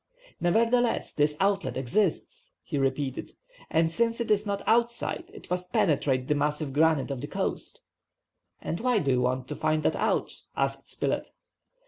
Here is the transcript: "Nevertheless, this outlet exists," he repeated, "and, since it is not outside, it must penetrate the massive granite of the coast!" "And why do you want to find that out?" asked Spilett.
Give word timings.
"Nevertheless, 0.39 1.13
this 1.13 1.37
outlet 1.39 1.77
exists," 1.77 2.53
he 2.63 2.79
repeated, 2.79 3.33
"and, 3.69 3.91
since 3.91 4.19
it 4.19 4.31
is 4.31 4.47
not 4.47 4.63
outside, 4.65 5.29
it 5.31 5.47
must 5.51 5.71
penetrate 5.71 6.27
the 6.27 6.33
massive 6.33 6.73
granite 6.73 7.11
of 7.11 7.21
the 7.21 7.27
coast!" 7.27 7.81
"And 8.61 8.79
why 8.79 8.97
do 8.97 9.11
you 9.11 9.21
want 9.21 9.47
to 9.49 9.55
find 9.55 9.83
that 9.83 9.95
out?" 9.95 10.41
asked 10.57 10.87
Spilett. 10.89 11.29